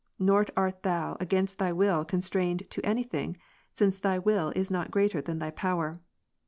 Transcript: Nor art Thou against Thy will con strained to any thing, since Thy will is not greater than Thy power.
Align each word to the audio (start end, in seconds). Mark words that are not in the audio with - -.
Nor 0.17 0.47
art 0.57 0.81
Thou 0.81 1.15
against 1.19 1.59
Thy 1.59 1.71
will 1.71 2.03
con 2.05 2.23
strained 2.23 2.67
to 2.71 2.83
any 2.83 3.03
thing, 3.03 3.37
since 3.71 3.99
Thy 3.99 4.17
will 4.17 4.51
is 4.55 4.71
not 4.71 4.89
greater 4.89 5.21
than 5.21 5.37
Thy 5.37 5.51
power. 5.51 5.99